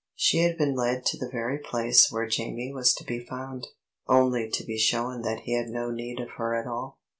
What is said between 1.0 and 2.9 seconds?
to the very place where Jamie